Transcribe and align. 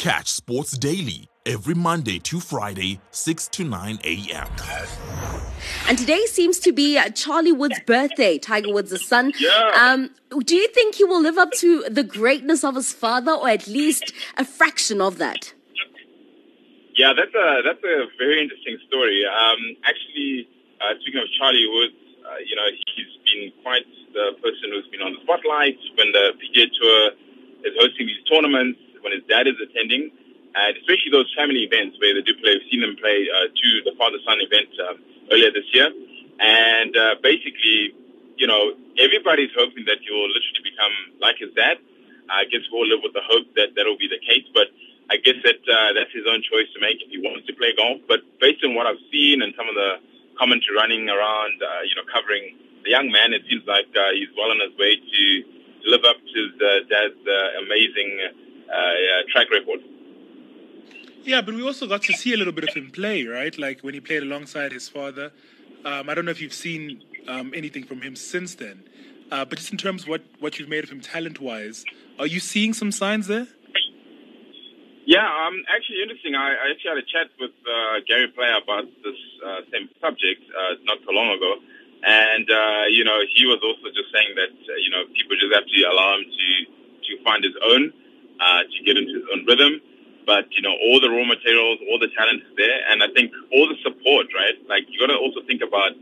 Catch 0.00 0.28
Sports 0.28 0.78
Daily 0.78 1.28
every 1.44 1.74
Monday 1.74 2.18
to 2.20 2.40
Friday, 2.40 2.98
6 3.10 3.48
to 3.48 3.64
9 3.64 3.98
a.m. 4.02 4.48
And 5.90 5.98
today 5.98 6.24
seems 6.24 6.58
to 6.60 6.72
be 6.72 6.96
uh, 6.96 7.10
Charlie 7.10 7.52
Woods' 7.52 7.80
birthday, 7.84 8.38
Tiger 8.38 8.72
Woods' 8.72 8.96
son. 9.06 9.34
Yeah. 9.38 9.72
Um, 9.76 10.08
do 10.46 10.56
you 10.56 10.68
think 10.68 10.94
he 10.94 11.04
will 11.04 11.20
live 11.20 11.36
up 11.36 11.52
to 11.60 11.84
the 11.90 12.02
greatness 12.02 12.64
of 12.64 12.76
his 12.76 12.94
father, 12.94 13.32
or 13.32 13.50
at 13.50 13.66
least 13.66 14.14
a 14.38 14.44
fraction 14.46 15.02
of 15.02 15.18
that? 15.18 15.52
Yeah, 16.96 17.12
that's 17.12 17.34
a 17.34 17.60
that's 17.62 17.84
a 17.84 18.06
very 18.16 18.40
interesting 18.40 18.78
story. 18.88 19.20
Um, 19.28 19.76
actually, 19.84 20.48
uh, 20.80 20.96
speaking 21.02 21.20
of 21.20 21.28
Charlie 21.38 21.68
Woods, 21.68 22.00
uh, 22.24 22.40
you 22.48 22.56
know, 22.56 22.68
he's 22.96 23.12
been 23.28 23.52
quite 23.62 23.84
the 24.14 24.32
person 24.40 24.72
who's 24.72 24.88
been 24.88 25.02
on 25.02 25.12
the 25.12 25.20
spotlight 25.24 25.76
when 25.98 26.10
the 26.12 26.32
PGA 26.40 26.72
Tour 26.72 27.10
is 27.68 27.76
hosting 27.78 28.06
these 28.06 28.24
tournaments, 28.24 28.80
when 29.02 29.12
his 29.12 29.24
dad 29.28 29.46
is 29.46 29.56
attending, 29.60 30.10
and 30.54 30.76
especially 30.78 31.10
those 31.12 31.30
family 31.36 31.62
events 31.62 31.96
where 32.00 32.14
they 32.14 32.22
do 32.22 32.34
play. 32.42 32.58
We've 32.58 32.68
seen 32.70 32.82
them 32.82 32.96
play 32.98 33.28
uh, 33.30 33.48
to 33.50 33.68
the 33.86 33.94
father-son 33.96 34.38
event 34.42 34.70
um, 34.86 34.96
earlier 35.30 35.52
this 35.52 35.68
year, 35.72 35.88
and 36.40 36.92
uh, 36.96 37.14
basically, 37.22 37.94
you 38.36 38.46
know, 38.46 38.74
everybody's 38.98 39.52
hoping 39.56 39.84
that 39.86 40.02
he 40.02 40.10
will 40.10 40.28
literally 40.28 40.64
become 40.64 40.94
like 41.20 41.36
his 41.38 41.52
dad. 41.54 41.78
I 42.30 42.46
guess 42.46 42.62
we 42.70 42.78
all 42.78 42.86
live 42.86 43.02
with 43.02 43.12
the 43.12 43.26
hope 43.26 43.50
that 43.58 43.74
that'll 43.74 43.98
be 43.98 44.06
the 44.06 44.22
case, 44.22 44.46
but 44.54 44.70
I 45.10 45.18
guess 45.18 45.42
that 45.42 45.58
uh, 45.66 45.90
that's 45.98 46.14
his 46.14 46.22
own 46.30 46.38
choice 46.46 46.70
to 46.74 46.80
make 46.80 47.02
if 47.02 47.10
he 47.10 47.18
wants 47.18 47.42
to 47.50 47.54
play 47.58 47.74
golf. 47.74 47.98
But 48.06 48.22
based 48.38 48.62
on 48.62 48.78
what 48.78 48.86
I've 48.86 49.02
seen 49.10 49.42
and 49.42 49.50
some 49.58 49.66
of 49.66 49.74
the 49.74 49.98
commentary 50.38 50.78
running 50.78 51.10
around, 51.10 51.58
uh, 51.58 51.82
you 51.82 51.98
know, 51.98 52.06
covering 52.06 52.54
the 52.86 52.94
young 52.94 53.10
man, 53.10 53.34
it 53.34 53.42
seems 53.50 53.66
like 53.66 53.90
uh, 53.92 54.14
he's 54.14 54.30
well 54.38 54.54
on 54.54 54.62
his 54.62 54.72
way 54.78 54.96
to, 54.96 55.22
live 55.80 56.04
up 56.04 56.20
to 56.20 56.36
his 56.36 56.52
uh, 56.60 56.84
dad's 56.92 57.16
uh, 57.24 57.64
amazing 57.64 58.20
uh. 58.20 58.49
Yeah, 61.30 61.42
but 61.42 61.54
we 61.54 61.62
also 61.62 61.86
got 61.86 62.02
to 62.10 62.12
see 62.12 62.34
a 62.34 62.36
little 62.36 62.52
bit 62.52 62.64
of 62.68 62.74
him 62.74 62.90
play, 62.90 63.22
right? 63.22 63.56
Like 63.56 63.82
when 63.82 63.94
he 63.94 64.00
played 64.00 64.24
alongside 64.24 64.72
his 64.72 64.88
father. 64.88 65.30
Um, 65.84 66.10
I 66.10 66.14
don't 66.14 66.24
know 66.24 66.32
if 66.32 66.42
you've 66.42 66.52
seen 66.52 67.04
um, 67.28 67.52
anything 67.54 67.84
from 67.84 68.02
him 68.02 68.16
since 68.16 68.56
then, 68.56 68.82
uh, 69.30 69.44
but 69.44 69.58
just 69.58 69.70
in 69.70 69.78
terms 69.78 70.02
of 70.02 70.08
what, 70.08 70.22
what 70.40 70.58
you've 70.58 70.68
made 70.68 70.82
of 70.82 70.90
him 70.90 71.00
talent-wise, 71.00 71.84
are 72.18 72.26
you 72.26 72.40
seeing 72.40 72.74
some 72.74 72.90
signs 72.90 73.28
there? 73.28 73.46
Yeah, 75.06 75.22
um, 75.22 75.62
actually 75.70 76.02
interesting. 76.02 76.34
I, 76.34 76.50
I 76.50 76.74
actually 76.74 76.98
had 76.98 76.98
a 76.98 77.06
chat 77.06 77.30
with 77.38 77.54
uh, 77.62 78.02
Gary 78.08 78.26
Player 78.34 78.58
about 78.60 78.90
this 79.06 79.20
uh, 79.46 79.60
same 79.70 79.88
subject 80.02 80.42
uh, 80.50 80.82
not 80.82 80.98
so 81.06 81.12
long 81.14 81.30
ago, 81.30 81.62
and 82.10 82.50
uh, 82.50 82.90
you 82.90 83.04
know 83.04 83.22
he 83.38 83.46
was 83.46 83.62
also 83.62 83.86
just 83.94 84.10
saying 84.10 84.34
that 84.34 84.50
uh, 84.50 84.74
you 84.82 84.90
know 84.90 85.06
people 85.14 85.38
just 85.38 85.54
have 85.54 85.62
to 85.62 85.78
allow 85.94 86.18
him 86.18 86.26
to 86.26 86.46
to 87.06 87.22
find 87.22 87.44
his 87.44 87.54
own, 87.70 87.92
to 87.94 88.78
get 88.82 88.98
into 88.98 89.14
his 89.14 89.26
own 89.30 89.46
rhythm. 89.46 89.80
But 90.30 90.46
you 90.54 90.62
know 90.62 90.74
all 90.86 91.02
the 91.02 91.10
raw 91.10 91.26
materials, 91.26 91.82
all 91.90 91.98
the 91.98 92.12
talent 92.14 92.46
is 92.46 92.54
there, 92.54 92.78
and 92.86 93.02
I 93.02 93.10
think 93.10 93.34
all 93.50 93.66
the 93.66 93.78
support, 93.82 94.30
right? 94.30 94.54
Like 94.70 94.86
you 94.86 95.02
got 95.02 95.10
to 95.10 95.18
also 95.18 95.42
think 95.50 95.58
about 95.66 95.98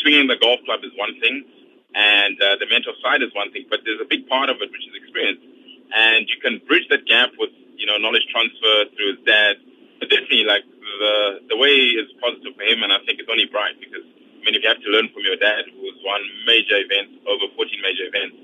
swinging 0.00 0.32
the 0.32 0.40
golf 0.40 0.64
club 0.64 0.80
is 0.88 0.96
one 0.96 1.12
thing, 1.20 1.44
and 1.92 2.40
uh, 2.40 2.56
the 2.56 2.68
mental 2.72 2.96
side 3.04 3.20
is 3.20 3.28
one 3.36 3.52
thing, 3.52 3.68
but 3.68 3.84
there's 3.84 4.00
a 4.00 4.08
big 4.08 4.24
part 4.32 4.48
of 4.48 4.56
it 4.64 4.72
which 4.72 4.84
is 4.88 4.94
experience, 4.96 5.44
and 5.92 6.24
you 6.32 6.40
can 6.40 6.64
bridge 6.64 6.88
that 6.88 7.04
gap 7.04 7.36
with 7.36 7.52
you 7.76 7.86
know, 7.86 7.96
knowledge 8.00 8.24
transfer 8.32 8.88
through 8.96 9.16
his 9.16 9.22
dad. 9.24 9.60
But 10.00 10.10
definitely, 10.12 10.44
like, 10.44 10.64
the 10.66 11.44
the 11.52 11.56
way 11.56 11.92
is 11.92 12.08
positive 12.18 12.56
for 12.56 12.64
him, 12.64 12.82
and 12.82 12.92
I 12.92 12.98
think 13.04 13.20
it's 13.20 13.28
only 13.28 13.46
bright 13.46 13.76
because, 13.78 14.04
I 14.04 14.40
mean, 14.44 14.56
if 14.56 14.64
you 14.64 14.70
have 14.72 14.80
to 14.80 14.90
learn 14.90 15.12
from 15.12 15.22
your 15.22 15.36
dad, 15.36 15.68
who's 15.68 16.00
won 16.02 16.20
major 16.48 16.80
events, 16.80 17.20
over 17.28 17.52
14 17.54 17.68
major 17.84 18.08
events, 18.08 18.36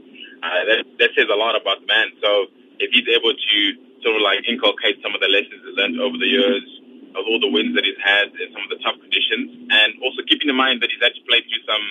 uh, 0.44 0.62
that, 0.68 0.78
that 1.00 1.10
says 1.16 1.32
a 1.32 1.38
lot 1.38 1.56
about 1.56 1.80
the 1.80 1.88
man. 1.88 2.12
So 2.20 2.52
if 2.78 2.92
he's 2.92 3.08
able 3.08 3.32
to 3.32 3.56
sort 4.02 4.18
of 4.18 4.22
like 4.22 4.44
inculcate 4.44 5.00
some 5.00 5.14
of 5.14 5.22
the 5.22 5.30
lessons 5.30 5.62
he's 5.62 5.78
learned 5.78 5.96
over 6.02 6.18
the 6.18 6.28
years, 6.28 6.66
of 7.14 7.24
all 7.28 7.38
the 7.38 7.48
wins 7.48 7.76
that 7.76 7.84
he's 7.84 8.00
had 8.02 8.32
in 8.36 8.51
some 8.62 8.70
of 8.70 8.78
the 8.78 8.82
tough 8.86 8.98
conditions, 9.02 9.66
and 9.74 9.98
also 10.06 10.22
keeping 10.30 10.46
in 10.46 10.54
mind 10.54 10.78
that 10.82 10.90
he's 10.94 11.02
had 11.02 11.14
to 11.18 11.22
play 11.26 11.42
through 11.42 11.66
some 11.66 11.82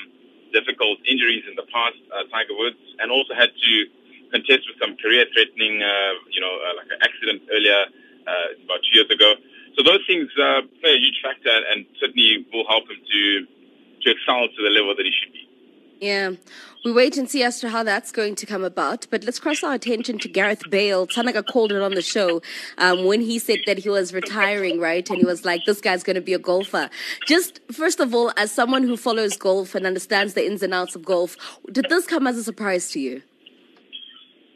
difficult 0.55 1.03
injuries 1.03 1.43
in 1.47 1.55
the 1.59 1.67
past, 1.67 1.99
uh, 2.15 2.23
Tiger 2.31 2.55
Woods, 2.55 2.79
and 2.99 3.11
also 3.11 3.35
had 3.35 3.51
to 3.51 3.73
contest 4.31 4.63
with 4.71 4.79
some 4.79 4.95
career-threatening, 4.95 5.83
uh, 5.83 6.13
you 6.31 6.39
know, 6.39 6.51
uh, 6.51 6.79
like 6.79 6.87
an 6.87 6.99
accident 7.03 7.43
earlier 7.51 7.83
uh, 8.27 8.63
about 8.63 8.79
two 8.87 8.95
years 8.95 9.11
ago. 9.11 9.35
So 9.75 9.83
those 9.83 9.99
things 10.07 10.31
uh, 10.39 10.63
play 10.79 10.95
a 10.95 11.01
huge 11.03 11.19
factor, 11.19 11.51
and 11.51 11.83
certainly 11.99 12.47
will 12.53 12.67
help 12.67 12.87
him 12.87 12.99
to 12.99 13.47
to 14.03 14.07
excel 14.11 14.47
to 14.47 14.61
the 14.63 14.71
level 14.71 14.95
that 14.95 15.05
he 15.05 15.11
should 15.11 15.31
be. 15.31 15.50
Yeah, 16.01 16.31
we 16.83 16.91
wait 16.91 17.15
and 17.15 17.29
see 17.29 17.43
as 17.43 17.59
to 17.59 17.69
how 17.69 17.83
that's 17.83 18.11
going 18.11 18.33
to 18.37 18.47
come 18.47 18.63
about. 18.63 19.05
But 19.11 19.23
let's 19.23 19.37
cross 19.37 19.63
our 19.63 19.75
attention 19.75 20.17
to 20.17 20.27
Gareth 20.27 20.63
Bale. 20.71 21.05
Tanaka 21.05 21.43
called 21.43 21.71
it 21.71 21.79
on 21.79 21.93
the 21.93 22.01
show 22.01 22.41
um, 22.79 23.05
when 23.05 23.21
he 23.21 23.37
said 23.37 23.59
that 23.67 23.77
he 23.77 23.87
was 23.87 24.11
retiring, 24.11 24.79
right? 24.79 25.07
And 25.07 25.19
he 25.19 25.25
was 25.25 25.45
like, 25.45 25.61
this 25.67 25.79
guy's 25.79 26.01
going 26.01 26.15
to 26.15 26.21
be 26.21 26.33
a 26.33 26.39
golfer. 26.39 26.89
Just 27.27 27.59
first 27.71 27.99
of 27.99 28.15
all, 28.15 28.31
as 28.35 28.51
someone 28.51 28.81
who 28.81 28.97
follows 28.97 29.37
golf 29.37 29.75
and 29.75 29.85
understands 29.85 30.33
the 30.33 30.43
ins 30.43 30.63
and 30.63 30.73
outs 30.73 30.95
of 30.95 31.05
golf, 31.05 31.37
did 31.71 31.85
this 31.87 32.07
come 32.07 32.25
as 32.25 32.35
a 32.35 32.43
surprise 32.43 32.89
to 32.93 32.99
you? 32.99 33.21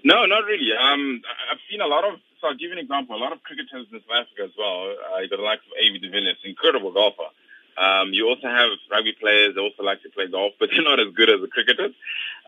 No, 0.03 0.25
not 0.25 0.45
really. 0.45 0.71
Um, 0.73 1.21
I've 1.51 1.59
seen 1.69 1.79
a 1.79 1.85
lot 1.85 2.05
of, 2.05 2.19
so 2.41 2.47
I'll 2.47 2.53
give 2.53 2.69
you 2.69 2.73
an 2.73 2.79
example, 2.79 3.15
a 3.15 3.21
lot 3.21 3.33
of 3.33 3.43
cricketers 3.43 3.85
in 3.93 3.99
South 3.99 4.25
Africa 4.25 4.45
as 4.45 4.51
well. 4.57 4.95
Uh, 5.13 5.21
the 5.29 5.37
likes 5.37 5.61
of 5.67 5.73
A.B. 5.77 5.99
de 5.99 6.09
Villiers, 6.09 6.37
incredible 6.43 6.91
golfer. 6.91 7.29
Um, 7.77 8.13
you 8.13 8.27
also 8.27 8.47
have 8.47 8.69
rugby 8.89 9.13
players 9.19 9.55
that 9.55 9.61
also 9.61 9.83
like 9.83 10.01
to 10.03 10.09
play 10.09 10.27
golf, 10.27 10.53
but 10.59 10.69
they're 10.71 10.83
not 10.83 10.99
as 10.99 11.13
good 11.13 11.29
as 11.29 11.41
the 11.41 11.47
cricketers. 11.47 11.93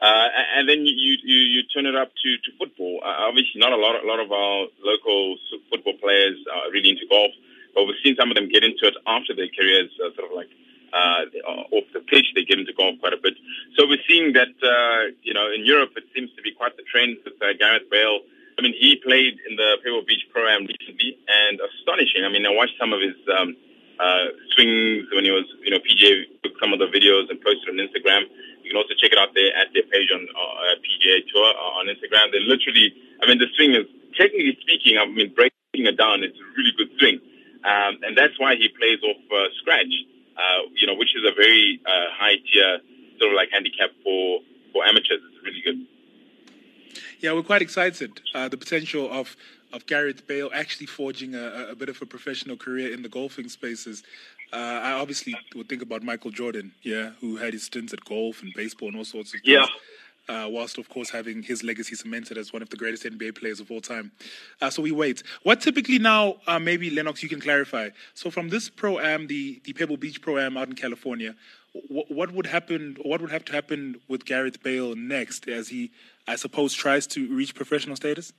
Uh, 0.01 0.27
and 0.55 0.69
then 0.69 0.85
you, 0.85 1.17
you, 1.23 1.37
you 1.57 1.63
turn 1.63 1.85
it 1.85 1.95
up 1.95 2.11
to, 2.23 2.29
to 2.37 2.57
football. 2.57 3.01
Uh, 3.03 3.27
obviously, 3.27 3.59
not 3.59 3.73
a 3.73 3.75
lot, 3.75 4.01
a 4.01 4.07
lot 4.07 4.19
of 4.19 4.31
our 4.31 4.67
local 4.83 5.37
football 5.69 5.93
players 5.99 6.37
are 6.53 6.71
really 6.71 6.91
into 6.91 7.05
golf, 7.09 7.31
but 7.75 7.85
we've 7.85 7.99
seen 8.03 8.15
some 8.15 8.31
of 8.31 8.35
them 8.35 8.47
get 8.47 8.63
into 8.63 8.87
it 8.87 8.95
after 9.05 9.35
their 9.35 9.49
careers, 9.49 9.89
uh, 9.99 10.15
sort 10.15 10.31
of 10.31 10.35
like 10.35 10.49
uh, 10.93 11.75
off 11.75 11.83
the 11.93 11.99
pitch, 11.99 12.31
they 12.35 12.43
get 12.43 12.59
into 12.59 12.73
golf 12.73 12.95
quite 12.99 13.13
a 13.13 13.21
bit. 13.21 13.35
So 13.75 13.87
we're 13.87 14.03
seeing 14.07 14.33
that, 14.33 14.53
uh, 14.63 15.11
you 15.23 15.33
know, 15.33 15.51
in 15.51 15.65
Europe, 15.65 15.91
it 15.97 16.05
seems 16.15 16.31
to 16.35 16.41
be 16.41 16.51
quite 16.51 16.77
the 16.77 16.83
trend 16.83 17.17
with 17.25 17.33
uh, 17.41 17.53
Gareth 17.59 17.89
Bale. 17.91 18.21
I 18.57 18.61
mean, 18.61 18.73
he 18.73 18.95
played 18.95 19.37
in 19.47 19.55
the 19.55 19.77
Pebble 19.83 20.03
Beach 20.07 20.25
Pro-Am 20.33 20.65
recently, 20.65 21.17
and 21.27 21.59
astonishing. 21.59 22.23
I 22.25 22.29
mean, 22.29 22.45
I 22.45 22.49
watched 22.49 22.73
some 22.79 22.93
of 22.93 23.01
his 23.01 23.15
um, 23.29 23.55
uh, 23.99 24.33
swings 24.53 25.09
when 25.13 25.25
he 25.25 25.31
was, 25.31 25.45
you 25.63 25.71
know, 25.71 25.79
PGA 25.79 26.25
took 26.43 26.53
some 26.61 26.73
of 26.73 26.79
the 26.79 26.87
videos 26.87 27.29
and 27.29 27.41
posted 27.41 27.69
on 27.69 27.81
Instagram. 27.81 28.29
You 28.63 28.71
can 28.71 28.77
also 28.77 28.93
check 28.99 29.11
it 29.11 29.19
out 29.19 29.33
there 29.33 29.55
at 29.55 29.73
their 29.73 29.83
page 29.83 30.09
on 30.13 30.21
uh, 30.21 30.75
PGA 30.83 31.23
Tour 31.33 31.47
uh, 31.47 31.79
on 31.79 31.87
Instagram. 31.87 32.31
They 32.31 32.43
literally, 32.43 32.93
I 33.21 33.27
mean, 33.27 33.39
the 33.39 33.47
swing 33.55 33.73
is, 33.73 33.87
technically 34.17 34.57
speaking, 34.61 34.97
I 34.97 35.05
mean, 35.05 35.33
breaking 35.33 35.87
it 35.87 35.97
down, 35.97 36.23
it's 36.23 36.37
a 36.37 36.47
really 36.57 36.73
good 36.77 36.91
swing. 36.99 37.19
Um, 37.65 37.99
and 38.03 38.17
that's 38.17 38.37
why 38.39 38.55
he 38.55 38.69
plays 38.69 38.99
off 39.03 39.17
uh, 39.31 39.49
scratch 39.61 39.93
uh, 40.37 40.69
you 40.77 40.85
know, 40.85 40.93
which 40.93 41.17
is 41.17 41.25
a 41.25 41.33
very 41.33 41.81
uh, 41.81 42.13
high 42.13 42.37
tier 42.45 42.77
sort 43.19 43.33
of 43.33 43.35
like 43.35 43.49
handicap 43.51 43.89
for, 44.03 44.39
for 44.71 44.85
amateurs. 44.85 45.17
It's 45.17 45.41
really 45.41 45.61
good. 45.65 45.81
Yeah, 47.19 47.33
we're 47.33 47.43
quite 47.43 47.61
excited. 47.61 48.21
Uh, 48.33 48.47
the 48.47 48.57
potential 48.57 49.09
of 49.11 49.35
of 49.73 49.85
Gareth 49.85 50.25
Bale 50.27 50.49
actually 50.53 50.85
forging 50.85 51.35
a, 51.35 51.67
a, 51.71 51.75
bit 51.75 51.89
of 51.89 52.01
a 52.01 52.05
professional 52.05 52.55
career 52.55 52.93
in 52.93 53.01
the 53.01 53.09
golfing 53.09 53.49
spaces. 53.49 54.01
Uh, 54.53 54.55
I 54.55 54.93
obviously 54.93 55.35
would 55.55 55.67
think 55.67 55.81
about 55.81 56.03
Michael 56.03 56.31
Jordan, 56.31 56.71
yeah, 56.83 57.09
who 57.19 57.35
had 57.35 57.51
his 57.51 57.63
stints 57.63 57.91
at 57.91 57.99
golf 58.05 58.41
and 58.41 58.53
baseball 58.53 58.87
and 58.87 58.97
all 58.97 59.03
sorts 59.03 59.33
of 59.33 59.41
things. 59.41 59.57
Yeah 59.57 59.65
uh, 60.29 60.47
whilst 60.49 60.77
of 60.77 60.89
course 60.89 61.09
having 61.09 61.41
his 61.41 61.63
legacy 61.63 61.95
cemented 61.95 62.37
as 62.37 62.51
one 62.51 62.61
of 62.61 62.69
the 62.69 62.75
greatest 62.75 63.03
NBA 63.03 63.37
players 63.39 63.59
of 63.59 63.71
all 63.71 63.81
time. 63.81 64.11
Uh, 64.61 64.69
so 64.69 64.81
we 64.81 64.91
wait. 64.91 65.23
What 65.43 65.61
typically 65.61 65.99
now, 65.99 66.37
uh, 66.47 66.59
maybe 66.59 66.89
Lennox, 66.89 67.23
you 67.23 67.29
can 67.29 67.39
clarify. 67.39 67.89
So 68.13 68.29
from 68.29 68.49
this 68.49 68.69
pro 68.69 68.99
am, 68.99 69.27
the 69.27 69.61
the 69.63 69.73
Pebble 69.73 69.97
Beach 69.97 70.21
pro 70.21 70.37
am 70.37 70.57
out 70.57 70.67
in 70.67 70.75
California, 70.75 71.35
what, 71.89 72.31
would 72.31 72.47
happen? 72.47 72.97
What 73.01 73.21
would 73.21 73.31
have 73.31 73.45
to 73.45 73.53
happen 73.53 73.99
with 74.07 74.25
Gareth 74.25 74.61
Bale 74.63 74.95
next, 74.95 75.47
as 75.47 75.69
he, 75.69 75.91
I 76.27 76.35
suppose, 76.35 76.73
tries 76.73 77.07
to 77.07 77.35
reach 77.35 77.55
professional 77.55 77.95
status? 77.95 78.33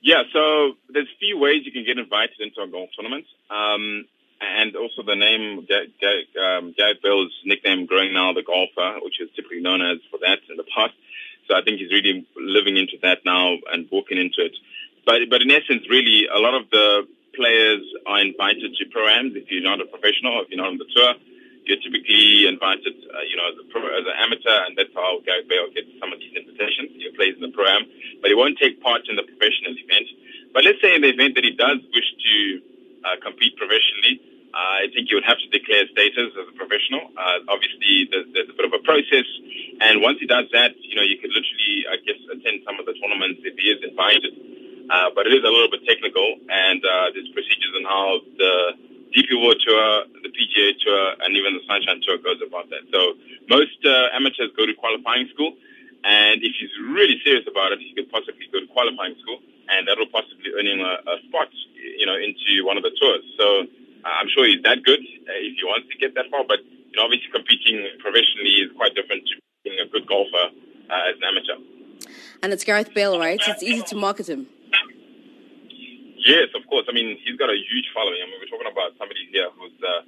Yeah, 0.00 0.22
so 0.32 0.72
there's 0.88 1.08
a 1.08 1.18
few 1.18 1.38
ways 1.38 1.62
you 1.64 1.72
can 1.72 1.84
get 1.84 1.98
invited 1.98 2.40
into 2.40 2.62
a 2.62 2.68
golf 2.68 2.90
tournament. 2.96 3.26
Um, 3.50 4.06
and 4.40 4.74
also 4.74 5.02
the 5.02 5.14
name 5.14 5.58
um, 5.60 6.74
Gareth 6.76 7.02
Bale's 7.02 7.32
nickname 7.44 7.86
growing 7.86 8.14
now 8.14 8.32
the 8.32 8.42
golfer, 8.42 8.98
which 9.04 9.20
is 9.20 9.28
typically 9.36 9.60
known 9.60 9.82
as 9.82 9.98
for 10.10 10.18
that 10.20 10.38
in 10.48 10.56
the 10.56 10.64
past. 10.74 10.94
So 11.48 11.56
I 11.56 11.62
think 11.62 11.78
he's 11.80 11.92
really 11.92 12.26
living 12.36 12.76
into 12.76 12.96
that 13.02 13.18
now 13.24 13.56
and 13.70 13.86
walking 13.92 14.16
into 14.18 14.40
it. 14.40 14.56
But 15.04 15.28
but 15.28 15.42
in 15.42 15.50
essence, 15.50 15.84
really, 15.90 16.26
a 16.32 16.38
lot 16.38 16.54
of 16.54 16.70
the 16.70 17.06
players 17.34 17.82
are 18.06 18.20
invited 18.20 18.74
to 18.76 18.84
pro-ams. 18.90 19.32
If 19.36 19.50
you're 19.50 19.62
not 19.62 19.80
a 19.80 19.86
professional, 19.86 20.40
if 20.40 20.48
you're 20.48 20.62
not 20.62 20.68
on 20.68 20.78
the 20.78 20.88
tour, 20.94 21.14
you're 21.70 21.78
typically 21.78 22.50
invited, 22.50 22.98
uh, 23.06 23.22
you 23.30 23.38
know, 23.38 23.46
as, 23.46 23.56
a 23.62 23.66
pro, 23.70 23.86
as 23.86 24.02
an 24.02 24.16
amateur, 24.18 24.58
and 24.66 24.74
that's 24.74 24.90
how 24.90 25.22
Gareth 25.22 25.46
Bale 25.46 25.70
gets 25.70 25.86
some 26.02 26.10
of 26.10 26.18
these 26.18 26.34
invitations. 26.34 26.98
He 26.98 27.06
plays 27.14 27.38
in 27.38 27.46
the 27.46 27.54
pro-am, 27.54 27.86
but 28.18 28.26
he 28.26 28.34
won't 28.34 28.58
take 28.58 28.82
part 28.82 29.06
in 29.06 29.14
the 29.14 29.22
professional 29.22 29.78
event. 29.78 30.10
But 30.50 30.66
let's 30.66 30.82
say 30.82 30.98
in 30.98 31.06
the 31.06 31.14
event 31.14 31.38
that 31.38 31.46
he 31.46 31.54
does 31.54 31.78
wish 31.94 32.10
to 32.10 32.34
uh, 33.06 33.16
compete 33.22 33.54
professionally, 33.54 34.18
uh, 34.50 34.82
I 34.82 34.90
think 34.90 35.06
he 35.06 35.14
would 35.14 35.28
have 35.30 35.38
to 35.38 35.46
declare 35.54 35.86
status 35.94 36.34
as 36.34 36.46
a 36.50 36.56
professional. 36.58 37.06
Uh, 37.14 37.46
obviously, 37.46 38.10
there's, 38.10 38.26
there's, 38.34 38.50
a 38.50 38.56
bit 38.58 38.66
of 38.66 38.74
a 38.74 38.82
process, 38.82 39.30
and 39.78 40.02
once 40.02 40.18
he 40.18 40.26
does 40.26 40.50
that, 40.50 40.74
you 40.82 40.98
know, 40.98 41.06
you 41.06 41.22
could 41.22 41.30
literally, 41.30 41.86
I 41.86 42.02
guess, 42.02 42.18
attend 42.34 42.66
some 42.66 42.82
of 42.82 42.84
the 42.90 42.98
tournaments 42.98 43.46
if 43.46 43.54
he 43.54 43.70
is 43.70 43.78
invited. 43.86 44.34
uh, 44.90 45.14
but 45.14 45.30
it 45.30 45.38
is 45.38 45.46
a 45.46 45.52
little 45.54 45.70
bit 45.70 45.86
technical, 45.86 46.34
and 46.50 46.82
uh, 46.82 47.14
there's 47.14 47.30
procedures 47.30 47.72
on 47.78 47.86
how 47.86 48.18
the 48.34 48.54
DP 49.14 49.38
World 49.38 49.58
Tour, 49.62 50.06
PGA 50.50 50.74
Tour, 50.82 51.14
and 51.22 51.36
even 51.36 51.54
the 51.54 51.64
Sunshine 51.66 52.02
Tour 52.02 52.18
goes 52.18 52.42
about 52.42 52.68
that. 52.70 52.82
So 52.92 53.14
most 53.48 53.78
uh, 53.86 54.10
amateurs 54.14 54.50
go 54.56 54.66
to 54.66 54.74
qualifying 54.74 55.28
school, 55.32 55.54
and 56.02 56.42
if 56.42 56.52
he's 56.58 56.74
really 56.90 57.20
serious 57.22 57.46
about 57.46 57.72
it, 57.72 57.78
he 57.78 57.94
could 57.94 58.10
possibly 58.10 58.50
go 58.50 58.58
to 58.58 58.66
qualifying 58.66 59.14
school, 59.22 59.38
and 59.70 59.86
that'll 59.86 60.10
possibly 60.10 60.50
earn 60.58 60.66
him 60.66 60.80
a, 60.80 60.98
a 61.06 61.16
spot, 61.28 61.48
you 61.78 62.06
know, 62.06 62.16
into 62.18 62.66
one 62.66 62.76
of 62.76 62.82
the 62.82 62.90
tours. 62.98 63.22
So 63.38 63.46
uh, 64.04 64.08
I'm 64.08 64.28
sure 64.34 64.46
he's 64.46 64.62
that 64.66 64.82
good 64.82 65.00
uh, 65.00 65.46
if 65.46 65.54
he 65.54 65.64
wants 65.64 65.88
to 65.92 65.96
get 65.98 66.14
that 66.18 66.26
far, 66.30 66.42
but 66.42 66.58
you 66.66 66.96
know, 66.98 67.06
obviously 67.06 67.30
competing 67.30 67.86
professionally 68.02 68.66
is 68.66 68.74
quite 68.74 68.94
different 68.94 69.22
to 69.30 69.38
being 69.62 69.78
a 69.78 69.86
good 69.86 70.06
golfer 70.06 70.50
uh, 70.90 71.10
as 71.10 71.14
an 71.20 71.24
amateur. 71.24 71.58
And 72.42 72.52
it's 72.52 72.64
Gareth 72.64 72.92
Bale, 72.94 73.18
right? 73.18 73.38
It's 73.38 73.62
easy 73.62 73.82
to 73.92 73.96
market 73.96 74.28
him. 74.28 74.48
Yes, 76.20 76.52
of 76.56 76.66
course. 76.68 76.84
I 76.88 76.92
mean, 76.92 77.16
he's 77.24 77.36
got 77.36 77.48
a 77.48 77.56
huge 77.56 77.88
following. 77.96 78.20
I 78.20 78.28
mean, 78.28 78.36
we're 78.40 78.52
talking 78.52 78.68
about 78.70 78.92
somebody 79.00 79.24
here 79.32 79.48
who's 79.56 79.72
uh, 79.80 80.04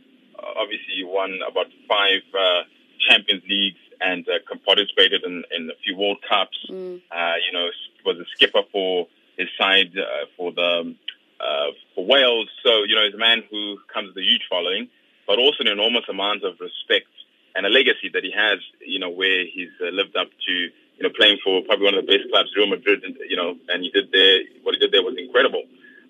obviously 0.60 1.04
won 1.32 1.48
about 1.48 1.66
five 1.88 2.22
uh, 2.38 2.62
Champions 3.08 3.42
Leagues 3.48 3.78
and 4.00 4.26
uh, 4.28 4.54
participated 4.66 5.22
in, 5.24 5.44
in 5.56 5.70
a 5.70 5.74
few 5.84 5.96
World 5.96 6.18
Cups. 6.28 6.56
Mm. 6.68 7.00
Uh, 7.10 7.34
you 7.46 7.52
know, 7.52 7.68
was 8.04 8.18
a 8.18 8.24
skipper 8.34 8.62
for 8.72 9.06
his 9.36 9.48
side 9.58 9.92
uh, 9.96 10.26
for 10.36 10.52
the 10.52 10.94
uh, 11.40 11.66
for 11.94 12.04
Wales. 12.06 12.48
So 12.64 12.84
you 12.84 12.94
know, 12.94 13.04
he's 13.04 13.14
a 13.14 13.18
man 13.18 13.42
who 13.50 13.78
comes 13.92 14.08
with 14.08 14.16
a 14.18 14.26
huge 14.26 14.42
following, 14.50 14.88
but 15.26 15.38
also 15.38 15.58
an 15.60 15.68
enormous 15.68 16.04
amount 16.08 16.44
of 16.44 16.54
respect 16.60 17.10
and 17.54 17.66
a 17.66 17.68
legacy 17.68 18.10
that 18.12 18.24
he 18.24 18.32
has. 18.32 18.58
You 18.84 18.98
know, 18.98 19.10
where 19.10 19.44
he's 19.44 19.70
uh, 19.80 19.90
lived 19.90 20.16
up 20.16 20.28
to. 20.46 20.52
You 20.98 21.08
know, 21.08 21.14
playing 21.16 21.38
for 21.42 21.62
probably 21.62 21.86
one 21.86 21.94
of 21.94 22.06
the 22.06 22.12
best 22.12 22.30
clubs, 22.30 22.50
Real 22.54 22.68
Madrid, 22.68 23.02
and 23.02 23.16
you 23.28 23.34
know, 23.34 23.56
and 23.68 23.82
he 23.82 23.90
did 23.90 24.12
there. 24.12 24.40
What 24.62 24.74
he 24.74 24.78
did 24.78 24.92
there 24.92 25.02
was 25.02 25.16
incredible. 25.16 25.64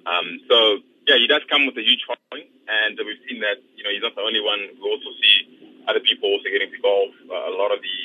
Um, 0.04 0.40
so 0.50 0.82
yeah, 1.06 1.16
he 1.16 1.26
does 1.26 1.42
come 1.48 1.66
with 1.66 1.78
a 1.78 1.86
huge 1.86 2.02
following, 2.06 2.50
and 2.68 2.98
we've 2.98 3.22
seen 3.26 3.40
that. 3.40 3.62
You 3.78 3.82
know, 3.84 3.90
he's 3.90 4.02
not 4.02 4.14
the 4.14 4.22
only 4.22 4.42
one. 4.42 4.58
We 4.78 4.84
also 4.86 5.10
see 5.22 5.62
other 5.88 6.00
people 6.00 6.30
also 6.30 6.46
getting 6.46 6.70
to 6.70 6.78
golf. 6.78 7.10
Uh, 7.26 7.50
a 7.50 7.54
lot 7.58 7.74
of 7.74 7.82
the 7.82 7.96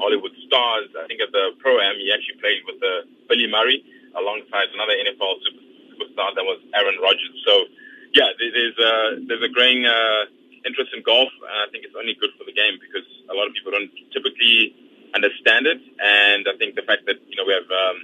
Hollywood 0.00 0.32
stars. 0.48 0.88
I 0.96 1.04
think 1.08 1.20
at 1.20 1.32
the 1.32 1.56
pro 1.60 1.80
am, 1.80 2.00
he 2.00 2.08
actually 2.12 2.40
played 2.40 2.64
with 2.64 2.80
uh, 2.80 3.04
Billy 3.28 3.48
Murray 3.48 3.84
alongside 4.16 4.72
another 4.72 4.96
NFL 4.96 5.44
super, 5.44 5.64
superstar 5.92 6.32
that 6.32 6.44
was 6.44 6.60
Aaron 6.72 6.96
Rodgers. 7.00 7.36
So 7.44 7.68
yeah, 8.16 8.32
there's 8.40 8.78
a 8.80 9.20
there's 9.28 9.44
a 9.44 9.52
growing 9.52 9.84
uh, 9.84 10.32
interest 10.64 10.96
in 10.96 11.04
golf, 11.04 11.28
and 11.28 11.58
I 11.60 11.68
think 11.68 11.84
it's 11.84 11.96
only 11.96 12.16
good 12.16 12.32
for 12.40 12.48
the 12.48 12.56
game 12.56 12.80
because 12.80 13.04
a 13.28 13.34
lot 13.36 13.44
of 13.48 13.52
people 13.52 13.72
don't 13.76 13.92
typically 14.16 14.72
understand 15.12 15.68
it, 15.68 15.80
and 16.00 16.48
I 16.48 16.56
think 16.56 16.76
the 16.76 16.88
fact 16.88 17.04
that 17.04 17.20
you 17.28 17.36
know 17.36 17.44
we 17.44 17.52
have 17.52 17.68
um, 17.68 17.96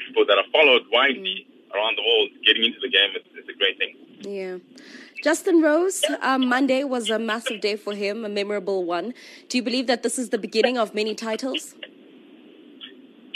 people 0.00 0.24
that 0.24 0.40
are 0.40 0.45
followed 0.56 0.84
widely 0.90 1.46
around 1.74 1.96
the 1.98 2.04
world 2.08 2.28
getting 2.46 2.64
into 2.64 2.80
the 2.80 2.88
game 2.88 3.10
is, 3.18 3.24
is 3.40 3.48
a 3.48 3.56
great 3.60 3.76
thing. 3.78 3.92
Yeah. 4.20 4.56
Justin 5.22 5.60
Rose, 5.60 6.02
um, 6.22 6.48
Monday 6.48 6.84
was 6.84 7.10
a 7.10 7.18
massive 7.18 7.60
day 7.60 7.76
for 7.76 7.94
him, 7.94 8.24
a 8.24 8.28
memorable 8.28 8.84
one. 8.84 9.12
Do 9.48 9.58
you 9.58 9.62
believe 9.62 9.86
that 9.86 10.02
this 10.02 10.18
is 10.18 10.30
the 10.30 10.38
beginning 10.38 10.78
of 10.78 10.94
many 10.94 11.14
titles? 11.14 11.74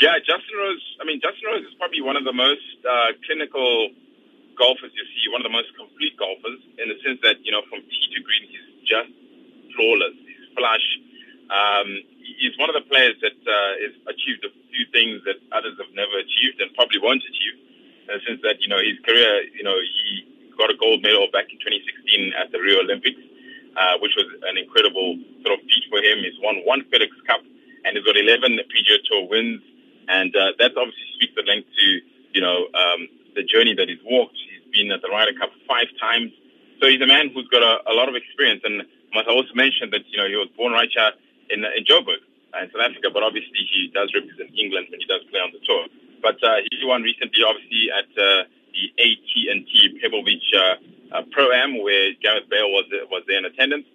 Yeah, 0.00 0.16
Justin 0.18 0.56
Rose. 0.56 0.84
I 1.00 1.04
mean, 1.04 1.20
Justin 1.20 1.44
Rose 1.50 1.64
is 1.68 1.74
probably 1.76 2.00
one 2.00 2.16
of 2.16 2.24
the 2.24 2.32
most 2.32 2.78
uh, 2.88 3.12
clinical 3.26 3.90
golfers 4.56 4.92
you 4.96 5.04
see, 5.12 5.28
one 5.32 5.40
of 5.40 5.48
the 5.50 5.52
most 5.52 5.68
complete 5.76 6.16
golfers 6.16 6.60
in 6.78 6.88
the 6.88 6.96
sense 7.04 7.18
that, 7.22 7.36
you 7.44 7.52
know, 7.52 7.60
from 7.68 7.80
tee 7.80 8.08
to 8.16 8.20
green, 8.22 8.44
he's 8.48 8.88
just 8.88 9.12
flawless. 9.76 10.16
He's 10.24 10.44
flush. 10.56 10.86
Um, 11.52 11.88
he's 12.40 12.56
one 12.58 12.68
of 12.68 12.76
the 12.76 12.86
players 12.88 13.16
that 13.20 13.36
uh, 13.36 13.72
has 13.84 13.94
achieved 14.08 14.44
a 14.44 14.52
few 14.72 14.84
things 14.92 15.20
that 15.24 15.40
others 15.52 15.76
have 15.80 15.92
never 15.92 16.16
achieved 16.20 16.60
and 16.60 16.72
probably 16.74 17.00
won't 17.00 17.22
achieve 17.24 17.56
in 18.08 18.18
the 18.18 18.22
sense 18.26 18.40
that, 18.42 18.60
you 18.60 18.68
know, 18.68 18.80
his 18.80 18.98
career, 19.06 19.44
you 19.54 19.62
know, 19.62 19.76
he 19.76 20.26
got 20.56 20.70
a 20.70 20.76
gold 20.76 21.02
medal 21.02 21.28
back 21.32 21.46
in 21.52 21.58
2016 21.62 22.32
at 22.34 22.50
the 22.50 22.58
Rio 22.58 22.80
Olympics, 22.80 23.20
uh, 23.76 23.96
which 24.02 24.12
was 24.16 24.26
an 24.50 24.58
incredible 24.58 25.16
sort 25.46 25.58
of 25.58 25.60
feat 25.66 25.84
for 25.88 26.02
him. 26.02 26.24
He's 26.24 26.36
won 26.42 26.64
one 26.66 26.82
FedEx 26.90 27.12
Cup 27.26 27.40
and 27.84 27.96
he's 27.96 28.04
got 28.04 28.16
11 28.16 28.58
PGA 28.68 28.98
Tour 29.06 29.28
wins. 29.28 29.62
And 30.10 30.34
uh, 30.34 30.58
that 30.58 30.74
obviously 30.74 31.06
speaks 31.16 31.38
at 31.38 31.46
length 31.46 31.70
to, 31.70 31.86
you 32.34 32.42
know, 32.42 32.66
um, 32.74 33.06
the 33.36 33.46
journey 33.46 33.74
that 33.78 33.88
he's 33.88 34.02
walked. 34.02 34.34
He's 34.34 34.66
been 34.74 34.90
at 34.90 35.02
the 35.02 35.08
Ryder 35.08 35.38
Cup 35.38 35.54
five 35.68 35.86
times. 36.00 36.34
So 36.82 36.88
he's 36.88 37.00
a 37.00 37.06
man 37.06 37.30
who's 37.30 37.46
got 37.48 37.62
a, 37.62 37.78
a 37.86 37.94
lot 37.94 38.08
of 38.08 38.16
experience. 38.16 38.62
And 38.64 38.82
must 39.14 39.28
also 39.28 39.54
mention 39.54 39.90
that, 39.90 40.02
you 40.10 40.18
know, 40.18 40.26
he 40.26 40.36
was 40.36 40.48
born 40.56 40.72
right 40.72 40.90
here 40.90 41.12
in, 41.52 41.64
in 41.64 41.84
Joburg 41.84 42.22
in 42.58 42.70
South 42.72 42.82
Africa, 42.82 43.10
but 43.12 43.22
obviously 43.22 43.62
he 43.70 43.90
does 43.94 44.10
represent 44.14 44.50
England 44.58 44.90
when 44.90 44.98
he 44.98 45.06
does 45.06 45.22
play 45.30 45.38
on 45.38 45.52
the 45.54 45.62
tour. 45.62 45.86
But 46.22 46.42
uh, 46.42 46.66
he 46.70 46.82
won 46.84 47.02
recently, 47.02 47.42
obviously, 47.46 47.88
at 47.94 48.10
uh, 48.18 48.44
the 48.74 48.84
AT&T 48.98 50.00
Pebble 50.02 50.24
Beach 50.24 50.44
uh, 50.54 50.74
uh, 51.14 51.22
Pro 51.32 51.52
Am, 51.52 51.82
where 51.82 52.12
Gareth 52.22 52.48
Bale 52.50 52.68
was 52.70 52.86
was 53.10 53.22
there 53.26 53.38
in 53.38 53.44
attendance. 53.44 53.86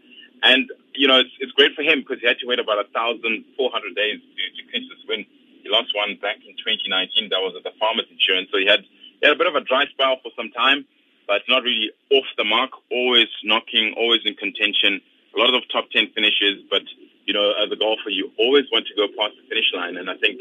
And 0.43 0.69
you 0.93 1.07
know, 1.07 1.19
it's, 1.19 1.31
it's 1.39 1.51
great 1.53 1.75
for 1.75 1.83
him 1.83 2.01
because 2.01 2.19
he 2.19 2.27
had 2.27 2.39
to 2.39 2.47
wait 2.47 2.59
about 2.59 2.79
a 2.79 2.87
thousand 2.91 3.45
four 3.57 3.71
hundred 3.71 3.95
days 3.95 4.19
to, 4.19 4.41
to 4.55 4.61
clinch 4.71 4.87
this 4.89 5.03
win. 5.07 5.25
He 5.63 5.69
lost 5.69 5.95
one 5.95 6.17
back 6.21 6.37
in 6.45 6.53
2019. 6.61 7.29
That 7.29 7.41
was 7.41 7.57
at 7.57 7.63
the 7.63 7.73
Farmers 7.79 8.05
Insurance, 8.11 8.49
so 8.51 8.57
he 8.57 8.67
had 8.67 8.85
he 9.21 9.23
had 9.23 9.33
a 9.33 9.39
bit 9.39 9.47
of 9.47 9.55
a 9.55 9.61
dry 9.61 9.85
spell 9.89 10.17
for 10.21 10.31
some 10.35 10.51
time, 10.51 10.85
but 11.27 11.41
not 11.47 11.63
really 11.63 11.91
off 12.11 12.27
the 12.37 12.43
mark. 12.43 12.71
Always 12.91 13.29
knocking, 13.43 13.93
always 13.97 14.21
in 14.25 14.35
contention. 14.35 15.01
A 15.35 15.39
lot 15.39 15.53
of 15.53 15.63
top 15.71 15.89
ten 15.91 16.07
finishes, 16.13 16.63
but 16.69 16.83
you 17.25 17.33
know, 17.33 17.53
as 17.53 17.71
a 17.71 17.75
golfer, 17.75 18.09
you 18.09 18.31
always 18.37 18.65
want 18.71 18.87
to 18.87 18.95
go 18.95 19.07
past 19.17 19.35
the 19.35 19.47
finish 19.49 19.71
line, 19.73 19.97
and 19.97 20.09
I 20.09 20.17
think 20.17 20.39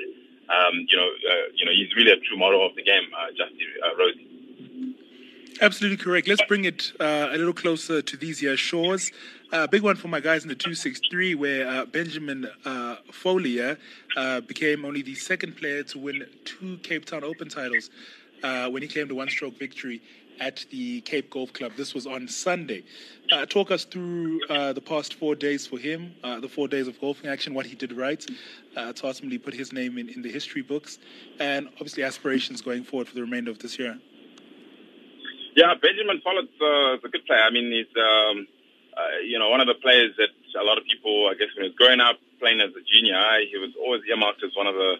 um, 0.48 0.86
you 0.88 0.96
know, 0.96 1.06
uh, 1.06 1.46
you 1.54 1.64
know, 1.64 1.72
he's 1.72 1.94
really 1.96 2.12
a 2.12 2.16
true 2.16 2.36
model 2.36 2.64
of 2.64 2.74
the 2.74 2.82
game, 2.82 3.04
uh, 3.16 3.30
Justin 3.30 3.58
uh. 3.82 5.64
Absolutely 5.64 5.96
correct. 5.96 6.26
Let's 6.26 6.42
bring 6.48 6.64
it 6.64 6.92
uh, 6.98 7.28
a 7.30 7.38
little 7.38 7.52
closer 7.52 8.02
to 8.02 8.16
these 8.16 8.40
here 8.40 8.56
shores. 8.56 9.12
A 9.52 9.56
uh, 9.56 9.66
big 9.68 9.82
one 9.82 9.94
for 9.94 10.08
my 10.08 10.18
guys 10.18 10.42
in 10.42 10.48
the 10.48 10.54
263, 10.56 11.36
where 11.36 11.68
uh, 11.68 11.84
Benjamin 11.86 12.48
uh, 12.64 12.96
Follett 13.12 13.78
became 14.48 14.84
only 14.84 15.02
the 15.02 15.14
second 15.14 15.56
player 15.56 15.84
to 15.84 15.98
win 15.98 16.26
two 16.44 16.76
Cape 16.78 17.04
Town 17.04 17.22
Open 17.22 17.48
titles 17.48 17.90
when 18.42 18.82
he 18.82 18.88
claimed 18.88 19.12
a 19.12 19.14
one 19.14 19.28
stroke 19.28 19.56
victory 19.58 20.02
at 20.40 20.64
the 20.70 21.00
Cape 21.02 21.30
Golf 21.30 21.52
Club. 21.52 21.72
This 21.76 21.94
was 21.94 22.06
on 22.06 22.28
Sunday. 22.28 22.84
Uh, 23.32 23.46
talk 23.46 23.70
us 23.70 23.84
through 23.84 24.40
uh, 24.48 24.72
the 24.72 24.80
past 24.80 25.14
four 25.14 25.34
days 25.34 25.66
for 25.66 25.78
him, 25.78 26.14
uh, 26.22 26.40
the 26.40 26.48
four 26.48 26.68
days 26.68 26.88
of 26.88 27.00
golfing 27.00 27.28
action, 27.28 27.54
what 27.54 27.66
he 27.66 27.74
did 27.74 27.92
right 27.92 28.24
uh, 28.76 28.92
to 28.92 29.06
ultimately 29.06 29.38
put 29.38 29.54
his 29.54 29.72
name 29.72 29.98
in, 29.98 30.08
in 30.08 30.22
the 30.22 30.30
history 30.30 30.62
books, 30.62 30.98
and 31.38 31.68
obviously 31.74 32.02
aspirations 32.02 32.60
going 32.60 32.84
forward 32.84 33.08
for 33.08 33.14
the 33.14 33.22
remainder 33.22 33.50
of 33.50 33.58
this 33.60 33.78
year. 33.78 33.98
Yeah, 35.56 35.74
Benjamin 35.80 36.20
Follett's 36.22 36.48
uh, 36.60 37.06
a 37.06 37.08
good 37.10 37.24
player. 37.26 37.42
I 37.42 37.50
mean, 37.50 37.70
he's 37.70 37.86
um, 37.96 38.46
uh, 38.96 39.18
you 39.24 39.38
know 39.38 39.50
one 39.50 39.60
of 39.60 39.66
the 39.66 39.74
players 39.74 40.12
that 40.18 40.30
a 40.60 40.64
lot 40.64 40.78
of 40.78 40.84
people, 40.84 41.28
I 41.30 41.34
guess, 41.34 41.48
when 41.56 41.64
he 41.64 41.70
was 41.70 41.76
growing 41.76 42.00
up 42.00 42.16
playing 42.40 42.60
as 42.60 42.70
a 42.70 42.82
junior, 42.84 43.18
he 43.50 43.56
was 43.58 43.70
always 43.80 44.02
earmarked 44.10 44.42
as 44.42 44.50
one 44.56 44.66
of 44.66 44.74
the 44.74 44.96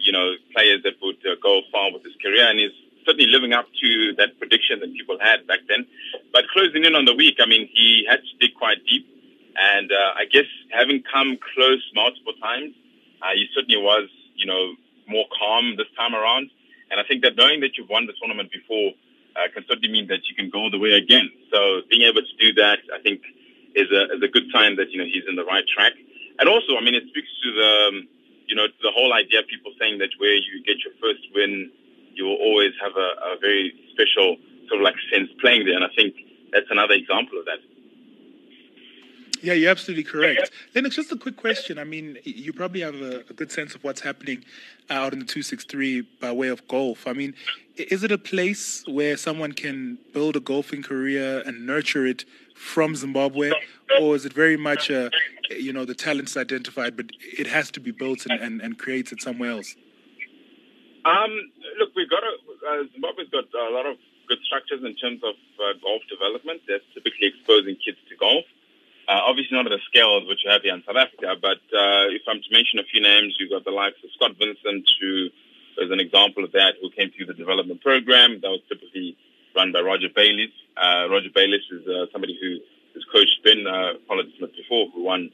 you 0.00 0.12
know 0.12 0.34
players 0.54 0.82
that 0.84 0.94
would 1.02 1.22
go 1.42 1.60
far 1.70 1.92
with 1.92 2.02
his 2.02 2.14
career, 2.22 2.48
and 2.48 2.58
he's 2.58 2.72
certainly 3.04 3.26
living 3.30 3.52
up 3.52 3.66
to 3.80 4.14
that 4.18 4.38
prediction 4.38 4.80
that 4.80 4.92
people 4.92 5.18
had 5.20 5.46
back 5.46 5.60
then. 5.68 5.86
But 6.32 6.44
closing 6.52 6.84
in 6.84 6.94
on 6.94 7.04
the 7.04 7.14
week, 7.14 7.36
I 7.40 7.46
mean, 7.46 7.68
he 7.72 8.04
had 8.08 8.20
to 8.20 8.32
dig 8.40 8.54
quite 8.56 8.78
deep. 8.88 9.06
And 9.56 9.92
uh, 9.92 10.16
I 10.16 10.24
guess 10.24 10.48
having 10.70 11.02
come 11.02 11.38
close 11.54 11.82
multiple 11.94 12.32
times, 12.40 12.74
uh, 13.20 13.34
he 13.34 13.46
certainly 13.54 13.76
was, 13.76 14.08
you 14.34 14.46
know, 14.46 14.74
more 15.06 15.26
calm 15.36 15.76
this 15.76 15.90
time 15.96 16.14
around. 16.14 16.50
And 16.90 17.00
I 17.00 17.04
think 17.04 17.22
that 17.22 17.36
knowing 17.36 17.60
that 17.60 17.76
you've 17.76 17.88
won 17.88 18.06
the 18.06 18.14
tournament 18.18 18.50
before 18.50 18.92
uh, 19.36 19.48
can 19.52 19.64
certainly 19.68 19.92
mean 19.92 20.08
that 20.08 20.28
you 20.28 20.34
can 20.34 20.50
go 20.50 20.68
all 20.68 20.70
the 20.70 20.78
way 20.78 20.92
again. 20.92 21.30
So 21.52 21.82
being 21.88 22.02
able 22.02 22.22
to 22.22 22.36
do 22.40 22.52
that, 22.60 22.80
I 22.92 23.00
think, 23.02 23.20
is 23.74 23.88
a, 23.90 24.16
is 24.16 24.22
a 24.22 24.28
good 24.28 24.44
sign 24.52 24.76
that, 24.76 24.90
you 24.90 24.98
know, 24.98 25.08
he's 25.08 25.24
in 25.28 25.36
the 25.36 25.44
right 25.44 25.64
track. 25.68 25.92
And 26.38 26.48
also, 26.48 26.76
I 26.76 26.84
mean, 26.84 26.94
it 26.94 27.04
speaks 27.08 27.28
to 27.44 27.48
the, 27.52 27.72
um, 27.88 28.08
you 28.46 28.56
know, 28.56 28.66
to 28.66 28.80
the 28.82 28.92
whole 28.92 29.12
idea 29.12 29.40
of 29.40 29.46
people 29.48 29.72
saying 29.80 29.98
that 29.98 30.10
where 30.18 30.34
you 30.34 30.60
get 30.64 30.76
your 30.84 30.92
first 31.00 31.24
win 31.34 31.70
you 32.14 32.24
will 32.24 32.36
always 32.62 32.74
have 32.80 32.96
a, 32.96 33.34
a 33.34 33.38
very 33.40 33.74
special 33.92 34.36
sort 34.68 34.80
of 34.80 34.84
like 34.84 34.94
sense 35.12 35.30
playing 35.40 35.66
there. 35.66 35.74
And 35.74 35.84
I 35.84 35.88
think 35.94 36.14
that's 36.52 36.66
another 36.70 36.94
example 36.94 37.38
of 37.38 37.44
that. 37.46 37.58
Yeah, 39.42 39.54
you're 39.54 39.70
absolutely 39.70 40.04
correct. 40.04 40.52
Lennox, 40.74 40.94
just 40.94 41.10
a 41.10 41.16
quick 41.16 41.36
question. 41.36 41.76
I 41.76 41.82
mean, 41.82 42.16
you 42.22 42.52
probably 42.52 42.80
have 42.82 42.94
a, 42.94 43.24
a, 43.28 43.32
good 43.32 43.50
sense 43.50 43.74
of 43.74 43.82
what's 43.82 44.00
happening 44.00 44.44
uh, 44.88 44.94
out 44.94 45.12
in 45.12 45.18
the 45.18 45.24
263 45.24 46.02
by 46.20 46.30
way 46.30 46.46
of 46.46 46.68
golf. 46.68 47.08
I 47.08 47.12
mean, 47.12 47.34
is 47.76 48.04
it 48.04 48.12
a 48.12 48.18
place 48.18 48.84
where 48.86 49.16
someone 49.16 49.50
can 49.50 49.98
build 50.12 50.36
a 50.36 50.40
golfing 50.40 50.84
career 50.84 51.42
and 51.44 51.66
nurture 51.66 52.06
it 52.06 52.24
from 52.54 52.94
Zimbabwe? 52.94 53.50
Or 54.00 54.14
is 54.14 54.24
it 54.24 54.32
very 54.32 54.56
much, 54.56 54.90
a, 54.90 55.10
you 55.50 55.72
know, 55.72 55.84
the 55.84 55.94
talent's 55.94 56.36
identified, 56.36 56.96
but 56.96 57.06
it 57.20 57.48
has 57.48 57.72
to 57.72 57.80
be 57.80 57.90
built 57.90 58.26
and, 58.26 58.40
and, 58.40 58.60
and 58.60 58.78
created 58.78 59.20
somewhere 59.20 59.50
else? 59.50 59.74
Um, 61.04 61.32
look, 61.78 61.90
we've 61.96 62.10
got 62.10 62.22
a, 62.22 62.32
uh, 62.32 62.84
Zimbabwe's 62.94 63.28
got 63.30 63.50
a 63.50 63.74
lot 63.74 63.86
of 63.86 63.96
good 64.28 64.38
structures 64.46 64.84
in 64.84 64.94
terms 64.96 65.20
of 65.26 65.34
uh, 65.58 65.74
golf 65.82 66.02
development. 66.06 66.62
That's 66.68 66.86
typically 66.94 67.34
exposing 67.34 67.76
kids 67.82 67.98
to 68.08 68.14
golf. 68.16 68.46
Uh, 69.10 69.18
obviously 69.26 69.58
not 69.58 69.66
at 69.66 69.74
the 69.74 69.82
scale 69.90 70.22
which 70.30 70.46
you 70.46 70.50
have 70.50 70.62
here 70.62 70.74
in 70.74 70.82
South 70.86 70.94
Africa, 70.94 71.34
but 71.34 71.58
uh, 71.74 72.06
if 72.14 72.22
I'm 72.30 72.38
to 72.38 72.50
mention 72.54 72.78
a 72.78 72.86
few 72.86 73.02
names, 73.02 73.34
you've 73.38 73.50
got 73.50 73.66
the 73.66 73.74
likes 73.74 73.98
of 74.04 74.14
Scott 74.14 74.38
Vincent, 74.38 74.86
who 75.02 75.26
as 75.82 75.90
an 75.90 75.98
example 75.98 76.44
of 76.44 76.52
that, 76.52 76.78
who 76.80 76.90
came 76.90 77.10
through 77.10 77.26
the 77.26 77.34
development 77.34 77.80
program 77.82 78.38
that 78.42 78.50
was 78.50 78.60
typically 78.68 79.16
run 79.56 79.72
by 79.72 79.80
Roger 79.80 80.08
Bayliss. 80.14 80.54
Uh, 80.76 81.08
Roger 81.10 81.30
Bayliss 81.34 81.66
is 81.72 81.82
uh, 81.88 82.06
somebody 82.12 82.38
who 82.38 82.62
has 82.94 83.02
coached 83.10 83.42
Ben 83.42 83.66
uh, 83.66 83.98
Smith 84.38 84.54
before, 84.54 84.86
who 84.94 85.02
won 85.04 85.30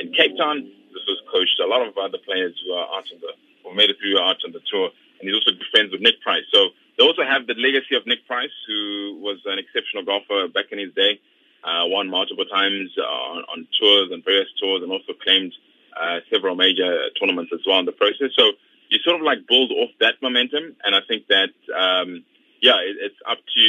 in 0.00 0.12
Cape 0.12 0.36
Town. 0.36 0.62
This 0.92 1.04
was 1.08 1.20
coached 1.32 1.58
a 1.58 1.66
lot 1.66 1.82
of 1.82 1.96
other 1.96 2.18
players 2.24 2.54
who 2.64 2.72
are 2.72 2.86
out 2.86 3.08
on 3.12 3.18
the, 3.20 3.32
or 3.64 3.74
made 3.74 3.90
it 3.90 3.96
through 3.98 4.20
out 4.20 4.40
on 4.44 4.52
the 4.52 4.60
tour. 4.70 4.90
And 5.18 5.28
he's 5.28 5.34
also 5.34 5.56
friends 5.70 5.92
with 5.92 6.00
Nick 6.00 6.20
Price. 6.20 6.44
So 6.52 6.70
they 6.96 7.04
also 7.04 7.22
have 7.22 7.46
the 7.46 7.54
legacy 7.54 7.94
of 7.94 8.06
Nick 8.06 8.26
Price, 8.26 8.54
who 8.66 9.18
was 9.20 9.38
an 9.46 9.58
exceptional 9.58 10.04
golfer 10.04 10.48
back 10.48 10.70
in 10.70 10.78
his 10.78 10.94
day, 10.94 11.20
uh, 11.64 11.86
won 11.86 12.08
multiple 12.08 12.44
times 12.46 12.90
uh, 12.98 13.02
on, 13.02 13.44
on 13.50 13.66
tours 13.78 14.10
and 14.12 14.24
various 14.24 14.48
tours, 14.60 14.82
and 14.82 14.90
also 14.90 15.12
claimed 15.22 15.52
uh, 15.98 16.20
several 16.30 16.54
major 16.54 17.10
tournaments 17.18 17.50
as 17.52 17.60
well 17.66 17.78
in 17.78 17.86
the 17.86 17.92
process. 17.92 18.30
So 18.38 18.52
you 18.88 18.98
sort 19.04 19.16
of 19.16 19.22
like 19.22 19.46
build 19.46 19.70
off 19.72 19.90
that 20.00 20.14
momentum, 20.22 20.76
and 20.84 20.94
I 20.94 21.00
think 21.06 21.26
that 21.28 21.54
um, 21.74 22.24
yeah, 22.60 22.78
it, 22.82 22.96
it's 23.00 23.20
up 23.28 23.38
to 23.38 23.64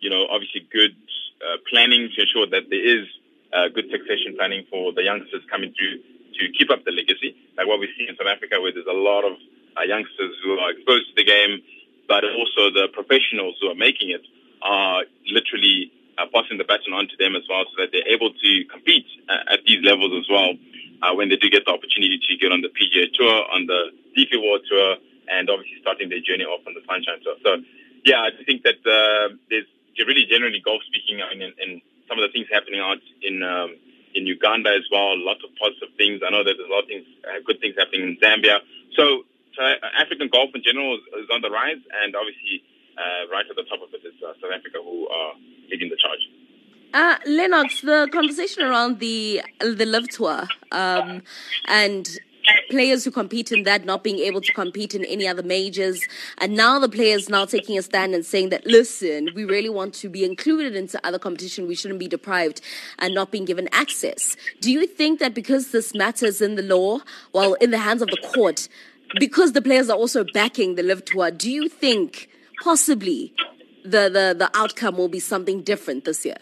you 0.00 0.10
know 0.10 0.26
obviously 0.28 0.66
good 0.72 0.96
uh, 1.40 1.56
planning 1.70 2.08
to 2.14 2.22
ensure 2.22 2.46
that 2.48 2.68
there 2.68 2.84
is 2.84 3.06
uh, 3.52 3.68
good 3.68 3.86
succession 3.90 4.34
planning 4.36 4.64
for 4.70 4.92
the 4.92 5.02
youngsters 5.02 5.42
coming 5.50 5.72
through 5.76 6.00
to 6.36 6.42
keep 6.58 6.70
up 6.70 6.84
the 6.84 6.92
legacy, 6.92 7.36
like 7.56 7.66
what 7.66 7.80
we 7.80 7.88
see 7.96 8.04
in 8.08 8.16
South 8.16 8.28
Africa, 8.28 8.60
where 8.60 8.72
there's 8.72 8.90
a 8.90 8.96
lot 8.96 9.24
of 9.24 9.38
youngsters 9.84 10.32
who 10.42 10.58
are 10.58 10.70
exposed 10.70 11.08
to 11.10 11.14
the 11.16 11.24
game, 11.24 11.60
but 12.08 12.24
also 12.24 12.70
the 12.70 12.88
professionals 12.92 13.56
who 13.60 13.68
are 13.68 13.74
making 13.74 14.10
it 14.10 14.22
are 14.62 15.04
literally 15.26 15.92
uh, 16.18 16.24
passing 16.32 16.56
the 16.56 16.64
baton 16.64 16.94
on 16.94 17.08
to 17.08 17.16
them 17.18 17.36
as 17.36 17.42
well, 17.48 17.64
so 17.68 17.82
that 17.82 17.92
they're 17.92 18.08
able 18.08 18.32
to 18.32 18.64
compete 18.72 19.06
uh, 19.28 19.52
at 19.52 19.60
these 19.66 19.84
levels 19.84 20.12
as 20.16 20.26
well 20.30 20.54
uh, 21.02 21.12
when 21.14 21.28
they 21.28 21.36
do 21.36 21.50
get 21.50 21.64
the 21.66 21.72
opportunity 21.72 22.18
to 22.18 22.36
get 22.36 22.52
on 22.52 22.62
the 22.62 22.72
PGA 22.72 23.12
Tour, 23.12 23.44
on 23.52 23.66
the 23.66 23.92
DP 24.16 24.40
World 24.40 24.64
Tour, 24.70 24.96
and 25.28 25.50
obviously 25.50 25.76
starting 25.80 26.08
their 26.08 26.20
journey 26.20 26.44
off 26.44 26.64
on 26.66 26.74
the 26.74 26.80
Sunshine 26.88 27.20
Tour. 27.22 27.36
So, 27.44 27.60
yeah, 28.04 28.22
I 28.22 28.30
think 28.44 28.62
that 28.62 28.80
uh, 28.86 29.34
there's 29.50 29.66
really 30.06 30.24
generally 30.30 30.60
golf 30.64 30.82
speaking, 30.86 31.20
I 31.20 31.34
mean, 31.34 31.52
and 31.60 31.82
some 32.08 32.18
of 32.18 32.22
the 32.22 32.32
things 32.32 32.46
happening 32.52 32.80
out 32.80 33.02
in 33.22 33.42
um, 33.42 33.76
in 34.14 34.24
Uganda 34.24 34.72
as 34.72 34.88
well, 34.90 35.12
lots 35.18 35.44
of 35.44 35.50
positive 35.60 35.92
things. 35.98 36.22
I 36.24 36.30
know 36.30 36.40
that 36.40 36.56
there's 36.56 36.70
a 36.70 36.72
lot 36.72 36.84
of 36.84 36.88
things, 36.88 37.04
uh, 37.28 37.44
good 37.44 37.60
things 37.60 37.76
happening 37.76 38.02
in 38.08 38.16
Zambia. 38.16 38.64
So, 38.96 39.28
so 39.56 39.62
African 39.96 40.28
golf 40.32 40.50
in 40.54 40.62
general 40.62 40.94
is, 40.96 41.28
on 41.32 41.40
the 41.40 41.50
rise, 41.50 41.80
and 42.04 42.14
obviously, 42.14 42.62
uh, 42.96 43.32
right 43.32 43.44
at 43.48 43.56
the 43.56 43.64
top 43.64 43.80
of 43.82 43.92
it 43.94 44.06
is 44.06 44.14
uh, 44.22 44.32
South 44.40 44.52
Africa, 44.52 44.78
who 44.84 45.08
are 45.08 45.32
leading 45.70 45.88
the 45.88 45.96
charge. 45.96 46.20
Uh, 46.94 47.16
Lennox, 47.26 47.80
the 47.80 48.08
conversation 48.12 48.62
around 48.62 49.00
the 49.00 49.42
the 49.60 49.84
LIV 49.84 50.08
Tour 50.08 50.46
um, 50.72 51.22
and 51.66 52.08
players 52.70 53.04
who 53.04 53.10
compete 53.10 53.52
in 53.52 53.64
that 53.64 53.84
not 53.84 54.04
being 54.04 54.18
able 54.18 54.40
to 54.40 54.52
compete 54.52 54.94
in 54.94 55.04
any 55.04 55.26
other 55.26 55.42
majors 55.42 56.00
and 56.38 56.54
now 56.54 56.78
the 56.78 56.88
players 56.88 57.28
now 57.28 57.44
taking 57.44 57.76
a 57.76 57.82
stand 57.82 58.14
and 58.14 58.24
saying 58.24 58.50
that 58.50 58.64
listen 58.66 59.28
we 59.34 59.44
really 59.44 59.68
want 59.68 59.92
to 59.94 60.08
be 60.08 60.24
included 60.24 60.76
into 60.76 61.04
other 61.06 61.18
competition 61.18 61.66
we 61.66 61.74
shouldn't 61.74 62.00
be 62.00 62.08
deprived 62.08 62.60
and 62.98 63.14
not 63.14 63.30
being 63.30 63.44
given 63.44 63.68
access 63.72 64.36
do 64.60 64.70
you 64.70 64.86
think 64.86 65.18
that 65.18 65.34
because 65.34 65.72
this 65.72 65.94
matters 65.94 66.40
in 66.40 66.54
the 66.54 66.62
law 66.62 66.98
well 67.32 67.54
in 67.54 67.70
the 67.70 67.78
hands 67.78 68.02
of 68.02 68.08
the 68.08 68.28
court 68.34 68.68
because 69.18 69.52
the 69.52 69.62
players 69.62 69.88
are 69.88 69.96
also 69.96 70.24
backing 70.32 70.74
the 70.74 70.82
LIV 70.82 71.04
Tour 71.04 71.30
do 71.30 71.50
you 71.50 71.68
think 71.68 72.28
possibly 72.62 73.32
the 73.84 74.08
the, 74.08 74.34
the 74.36 74.50
outcome 74.54 74.96
will 74.96 75.08
be 75.08 75.20
something 75.20 75.62
different 75.62 76.04
this 76.04 76.24
year 76.24 76.38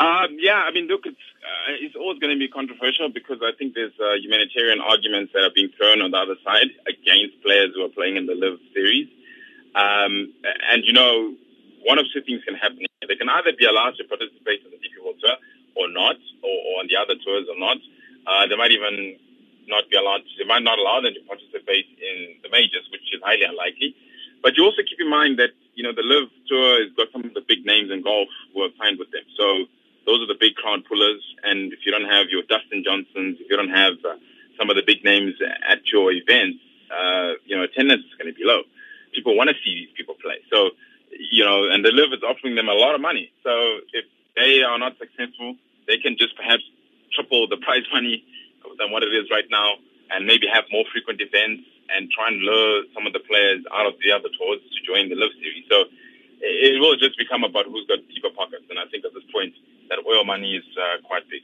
um, 0.00 0.40
yeah, 0.40 0.64
I 0.64 0.72
mean, 0.72 0.88
look, 0.88 1.04
it's 1.04 1.20
uh, 1.44 1.76
it's 1.76 1.94
always 1.94 2.18
going 2.20 2.32
to 2.32 2.40
be 2.40 2.48
controversial 2.48 3.12
because 3.12 3.44
I 3.44 3.52
think 3.52 3.76
there's 3.76 3.92
uh, 4.00 4.16
humanitarian 4.16 4.80
arguments 4.80 5.36
that 5.36 5.44
are 5.44 5.52
being 5.52 5.68
thrown 5.76 6.00
on 6.00 6.10
the 6.10 6.16
other 6.16 6.40
side 6.40 6.72
against 6.88 7.36
players 7.44 7.76
who 7.76 7.84
are 7.84 7.92
playing 7.92 8.16
in 8.16 8.24
the 8.24 8.32
Live 8.32 8.56
series. 8.72 9.12
Um, 9.76 10.32
and 10.72 10.88
you 10.88 10.96
know, 10.96 11.36
one 11.84 12.00
of 12.00 12.08
two 12.16 12.24
things 12.24 12.40
can 12.48 12.56
happen. 12.56 12.80
They 13.04 13.16
can 13.16 13.28
either 13.28 13.52
be 13.52 13.68
allowed 13.68 14.00
to 14.00 14.04
participate 14.08 14.64
in 14.64 14.72
the 14.72 14.80
DP 14.80 15.04
World 15.04 15.20
Tour 15.20 15.36
or 15.76 15.92
not, 15.92 16.16
or, 16.40 16.48
or 16.48 16.80
on 16.80 16.88
the 16.88 16.96
other 16.96 17.20
tours 17.20 17.44
or 17.52 17.60
not. 17.60 17.76
Uh, 18.24 18.48
they 18.48 18.56
might 18.56 18.72
even 18.72 19.20
not 19.70 19.88
be 19.88 19.96
allowed. 19.96 20.20
They 20.36 20.44
might 20.44 20.62
not 20.62 20.78
allow 20.78 21.00
them 21.00 21.14
to 21.14 21.22
participate 21.24 21.86
in 21.96 22.42
the 22.42 22.50
majors, 22.50 22.84
which 22.92 23.06
is 23.14 23.22
highly 23.22 23.46
unlikely. 23.46 23.94
But 24.42 24.56
you 24.56 24.64
also 24.64 24.82
keep 24.82 25.00
in 25.00 25.08
mind 25.08 25.38
that 25.38 25.54
you 25.74 25.82
know 25.82 25.92
the 25.94 26.02
LIV 26.02 26.28
Tour 26.48 26.82
has 26.82 26.92
got 26.98 27.08
some 27.12 27.24
of 27.24 27.34
the 27.34 27.44
big 27.46 27.64
names 27.64 27.90
in 27.90 28.02
golf 28.02 28.28
who 28.52 28.62
have 28.62 28.72
signed 28.76 28.98
with 28.98 29.10
them. 29.14 29.24
So 29.38 29.70
those 30.06 30.20
are 30.22 30.26
the 30.26 30.38
big 30.38 30.54
crowd 30.56 30.84
pullers. 30.84 31.22
And 31.44 31.72
if 31.72 31.80
you 31.84 31.92
don't 31.92 32.08
have 32.08 32.28
your 32.28 32.42
Dustin 32.42 32.82
Johnsons, 32.84 33.38
if 33.40 33.46
you 33.48 33.56
don't 33.56 33.70
have 33.70 33.94
uh, 34.04 34.16
some 34.58 34.70
of 34.70 34.76
the 34.76 34.82
big 34.84 35.04
names 35.04 35.34
at 35.68 35.86
your 35.92 36.12
events, 36.12 36.58
uh, 36.90 37.38
you 37.44 37.56
know, 37.56 37.62
attendance 37.62 38.04
is 38.04 38.14
going 38.18 38.32
to 38.32 38.36
be 38.36 38.44
low. 38.44 38.62
People 39.14 39.36
want 39.36 39.50
to 39.50 39.56
see 39.64 39.86
these 39.86 39.92
people 39.96 40.14
play. 40.20 40.38
So, 40.50 40.70
you 41.10 41.44
know, 41.44 41.68
and 41.68 41.84
the 41.84 41.90
LIV 41.90 42.12
is 42.14 42.22
offering 42.22 42.54
them 42.54 42.68
a 42.68 42.74
lot 42.74 42.94
of 42.94 43.00
money. 43.00 43.30
So 43.44 43.50
if 43.92 44.04
they 44.36 44.62
are 44.62 44.78
not 44.78 44.96
successful, 44.98 45.56
they 45.86 45.98
can 45.98 46.16
just 46.16 46.36
perhaps 46.36 46.62
triple 47.12 47.48
the 47.48 47.56
prize 47.56 47.82
money 47.92 48.24
than 48.80 48.90
what 48.90 49.04
it 49.04 49.12
is 49.12 49.28
right 49.30 49.46
now 49.52 49.76
and 50.10 50.26
maybe 50.26 50.48
have 50.48 50.64
more 50.72 50.84
frequent 50.90 51.20
events 51.20 51.62
and 51.92 52.10
try 52.10 52.28
and 52.28 52.40
lure 52.40 52.82
some 52.94 53.06
of 53.06 53.12
the 53.12 53.20
players 53.20 53.60
out 53.70 53.86
of 53.86 53.94
the 54.02 54.10
other 54.10 54.32
tours 54.34 54.58
to 54.72 54.78
join 54.82 55.08
the 55.08 55.14
LIV 55.14 55.32
series. 55.38 55.64
So 55.70 55.84
it 56.40 56.80
will 56.80 56.96
just 56.96 57.18
become 57.18 57.44
about 57.44 57.66
who's 57.66 57.86
got 57.86 57.98
deeper 58.08 58.32
pockets. 58.34 58.64
And 58.70 58.78
I 58.78 58.86
think 58.90 59.04
at 59.04 59.12
this 59.14 59.24
point, 59.32 59.54
that 59.88 59.98
oil 60.08 60.24
money 60.24 60.56
is 60.56 60.64
uh, 60.78 61.02
quite 61.06 61.28
big. 61.28 61.42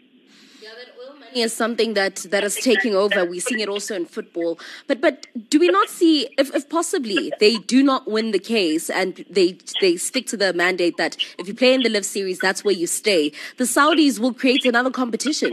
Yeah, 0.62 0.70
that 0.78 0.94
oil 0.98 1.14
money 1.18 1.42
is 1.42 1.52
something 1.52 1.94
that, 1.94 2.16
that 2.30 2.42
is 2.42 2.56
taking 2.56 2.94
over. 2.94 3.24
We're 3.24 3.40
seeing 3.40 3.60
it 3.60 3.68
also 3.68 3.94
in 3.94 4.06
football. 4.06 4.58
But 4.86 5.00
but 5.00 5.26
do 5.50 5.60
we 5.60 5.68
not 5.68 5.88
see 5.88 6.28
if, 6.38 6.54
if 6.54 6.68
possibly 6.68 7.30
they 7.40 7.58
do 7.58 7.82
not 7.82 8.08
win 8.08 8.30
the 8.30 8.38
case 8.38 8.88
and 8.88 9.24
they 9.28 9.58
they 9.80 9.96
stick 9.96 10.26
to 10.28 10.36
the 10.36 10.54
mandate 10.54 10.96
that 10.96 11.16
if 11.38 11.46
you 11.46 11.54
play 11.54 11.74
in 11.74 11.82
the 11.82 11.90
LIV 11.90 12.04
series, 12.06 12.38
that's 12.38 12.64
where 12.64 12.74
you 12.74 12.86
stay. 12.86 13.32
The 13.58 13.64
Saudis 13.64 14.18
will 14.18 14.32
create 14.32 14.64
another 14.64 14.90
competition. 14.90 15.52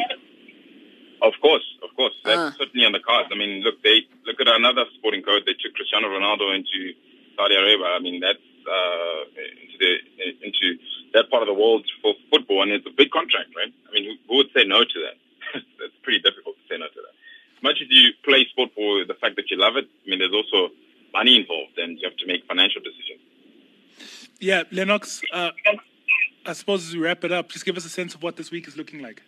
Of 1.23 1.33
course, 1.41 1.63
of 1.81 1.95
course. 1.95 2.13
That's 2.25 2.37
uh. 2.37 2.51
certainly 2.59 2.85
on 2.85 2.91
the 2.91 2.99
cards. 2.99 3.29
I 3.31 3.37
mean, 3.37 3.63
look, 3.63 3.81
they 3.81 4.03
look 4.27 4.39
at 4.41 4.47
another 4.47 4.83
sporting 4.99 5.23
code. 5.23 5.43
They 5.45 5.55
took 5.55 5.73
Cristiano 5.73 6.11
Ronaldo 6.11 6.53
into 6.53 6.91
Saudi 7.37 7.55
Arabia. 7.55 7.95
I 7.95 7.99
mean, 7.99 8.19
that's 8.19 8.43
uh, 8.67 9.23
into 9.63 9.77
the 9.79 9.91
into 10.43 10.77
that 11.13 11.31
part 11.31 11.41
of 11.41 11.47
the 11.47 11.53
world 11.55 11.87
for 12.01 12.13
football, 12.29 12.63
and 12.63 12.71
it's 12.71 12.85
a 12.85 12.95
big 12.95 13.09
contract, 13.11 13.55
right? 13.55 13.71
I 13.87 13.91
mean, 13.93 14.19
who 14.27 14.35
would 14.35 14.51
say 14.53 14.65
no 14.65 14.83
to 14.83 14.97
that? 15.07 15.15
it's 15.79 15.95
pretty 16.03 16.19
difficult 16.19 16.55
to 16.59 16.63
say 16.67 16.77
no 16.77 16.87
to 16.87 17.01
that. 17.07 17.15
As 17.57 17.63
much 17.63 17.79
as 17.79 17.87
you 17.89 18.11
play 18.25 18.45
sport 18.51 18.71
for 18.75 19.05
the 19.05 19.15
fact 19.15 19.37
that 19.37 19.49
you 19.49 19.57
love 19.57 19.77
it, 19.77 19.87
I 19.87 20.09
mean, 20.09 20.19
there's 20.19 20.35
also 20.35 20.73
money 21.13 21.39
involved, 21.39 21.77
and 21.77 21.97
you 21.99 22.07
have 22.07 22.17
to 22.17 22.27
make 22.27 22.43
financial 22.47 22.81
decisions. 22.81 23.23
Yeah, 24.39 24.63
Lennox. 24.71 25.21
Uh, 25.31 25.51
I 26.45 26.51
suppose 26.51 26.85
as 26.85 26.93
we 26.93 26.99
wrap 26.99 27.23
it 27.23 27.31
up, 27.31 27.47
just 27.47 27.63
give 27.63 27.77
us 27.77 27.85
a 27.85 27.89
sense 27.89 28.13
of 28.13 28.23
what 28.23 28.35
this 28.35 28.51
week 28.51 28.67
is 28.67 28.75
looking 28.75 29.01
like. 29.01 29.21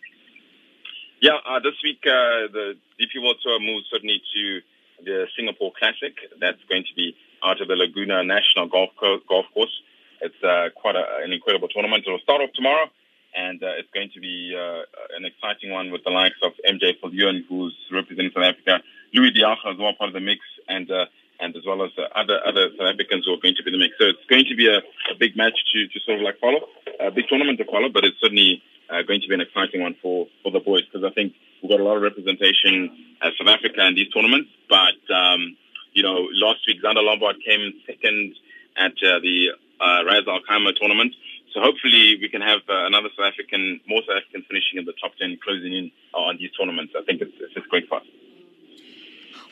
Yeah, 1.26 1.42
uh, 1.42 1.58
this 1.58 1.74
week 1.82 2.06
uh, 2.06 2.46
the 2.54 2.78
DP 3.02 3.18
World 3.18 3.42
Tour 3.42 3.58
moves 3.58 3.90
certainly 3.90 4.22
to 4.32 4.60
the 5.02 5.26
Singapore 5.34 5.72
Classic. 5.76 6.14
That's 6.38 6.62
going 6.70 6.84
to 6.86 6.94
be 6.94 7.16
out 7.42 7.60
of 7.60 7.66
the 7.66 7.74
Laguna 7.74 8.22
National 8.22 8.68
Golf, 8.68 8.90
Co- 8.94 9.18
Golf 9.28 9.46
Course. 9.52 9.74
It's 10.22 10.38
uh, 10.44 10.70
quite 10.78 10.94
a, 10.94 11.02
an 11.26 11.32
incredible 11.32 11.66
tournament. 11.66 12.04
It'll 12.06 12.22
start 12.22 12.42
off 12.42 12.54
tomorrow, 12.54 12.86
and 13.34 13.60
uh, 13.60 13.74
it's 13.74 13.90
going 13.90 14.14
to 14.14 14.20
be 14.20 14.54
uh, 14.54 14.86
an 15.18 15.26
exciting 15.26 15.74
one 15.74 15.90
with 15.90 16.04
the 16.04 16.14
likes 16.14 16.38
of 16.46 16.52
MJ 16.62 16.94
Viljoen, 17.02 17.42
who's 17.48 17.74
representing 17.90 18.30
South 18.30 18.46
Africa, 18.46 18.78
Louis 19.12 19.32
de 19.32 19.42
Jager 19.42 19.74
as 19.74 19.78
well 19.82 19.98
part 19.98 20.10
of 20.10 20.14
the 20.14 20.22
mix, 20.22 20.46
and 20.68 20.88
uh, 20.92 21.06
and 21.42 21.56
as 21.56 21.66
well 21.66 21.82
as 21.82 21.90
other 22.14 22.38
other 22.46 22.70
South 22.78 22.94
Africans 22.94 23.26
who 23.26 23.34
are 23.34 23.42
going 23.42 23.58
to 23.58 23.64
be 23.66 23.74
in 23.74 23.80
the 23.80 23.82
mix. 23.82 23.98
So 23.98 24.14
it's 24.14 24.22
going 24.30 24.46
to 24.46 24.54
be 24.54 24.70
a, 24.70 24.78
a 25.10 25.18
big 25.18 25.34
match 25.34 25.58
to, 25.74 25.88
to 25.90 25.98
sort 26.06 26.18
of 26.18 26.22
like 26.22 26.38
follow, 26.38 26.70
a 27.02 27.10
big 27.10 27.26
tournament 27.26 27.58
to 27.58 27.66
follow, 27.66 27.90
but 27.90 28.04
it's 28.04 28.14
certainly 28.22 28.62
uh, 28.90 29.02
going 29.02 29.20
to 29.20 29.28
be 29.28 29.34
an 29.34 29.40
exciting 29.40 29.82
one 29.82 29.96
for, 30.02 30.26
for 30.42 30.52
the 30.52 30.60
boys 30.60 30.82
because 30.86 31.04
I 31.04 31.12
think 31.12 31.34
we've 31.62 31.70
got 31.70 31.80
a 31.80 31.84
lot 31.84 31.96
of 31.96 32.02
representation 32.02 32.90
as 33.22 33.32
South 33.38 33.48
Africa 33.48 33.86
in 33.86 33.94
these 33.94 34.08
tournaments, 34.12 34.50
but 34.68 34.98
um, 35.14 35.56
you 35.92 36.02
know, 36.02 36.28
last 36.32 36.60
week 36.66 36.82
Zander 36.82 37.02
Lombard 37.02 37.36
came 37.44 37.72
second 37.86 38.34
at 38.76 38.92
uh, 39.02 39.18
the 39.20 39.56
uh, 39.80 40.04
Ras 40.04 40.24
Al 40.28 40.40
Khaimah 40.48 40.76
tournament. 40.76 41.14
So 41.54 41.60
hopefully 41.60 42.18
we 42.20 42.28
can 42.28 42.42
have 42.42 42.60
uh, 42.68 42.84
another 42.84 43.08
South 43.16 43.32
African, 43.32 43.80
more 43.88 44.02
South 44.02 44.20
African 44.20 44.44
finishing 44.48 44.78
in 44.78 44.84
the 44.84 44.92
top 45.00 45.12
10, 45.18 45.38
closing 45.42 45.72
in 45.72 45.90
on 46.12 46.36
these 46.38 46.50
tournaments. 46.52 46.92
I 46.96 47.02
think 47.04 47.22
it's, 47.22 47.32
it's 47.40 47.54
just 47.54 47.68
great 47.68 47.88
fun. 47.88 48.02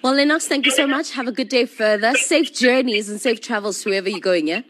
Well, 0.03 0.13
Lennox, 0.13 0.47
thank 0.47 0.67
you 0.67 0.73
so 0.73 0.87
much. 0.87 1.13
Have 1.13 1.29
a 1.29 1.33
good 1.33 1.49
day 1.49 1.65
further. 1.65 2.15
Safe 2.17 2.53
journeys 2.53 3.09
and 3.09 3.19
safe 3.19 3.41
travels 3.41 3.83
wherever 3.87 4.11
you're 4.11 4.21
going, 4.21 4.49
yeah? 4.49 4.61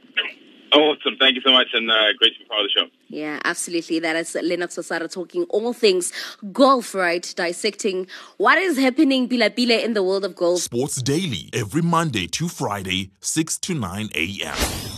Awesome. 0.72 1.16
Thank 1.18 1.34
you 1.34 1.42
so 1.44 1.50
much 1.50 1.66
and 1.72 1.90
uh, 1.90 2.14
great 2.18 2.34
to 2.34 2.38
be 2.38 2.44
part 2.44 2.60
of 2.60 2.66
the 2.66 2.80
show. 2.80 2.86
Yeah, 3.14 3.38
absolutely. 3.44 4.00
That 4.00 4.16
is 4.16 4.34
Lennox 4.34 4.74
Osara 4.74 5.08
talking 5.08 5.44
all 5.44 5.72
things 5.72 6.12
golf, 6.52 6.96
right? 6.96 7.32
Dissecting 7.36 8.08
what 8.38 8.58
is 8.58 8.76
happening 8.76 9.28
bila 9.28 9.54
bila 9.54 9.84
in 9.84 9.94
the 9.94 10.02
world 10.02 10.24
of 10.24 10.34
golf. 10.34 10.62
Sports 10.62 11.00
Daily, 11.00 11.48
every 11.52 11.80
Monday 11.80 12.26
to 12.26 12.48
Friday, 12.48 13.12
6 13.20 13.58
to 13.58 13.74
9 13.74 14.08
a.m. 14.16 14.93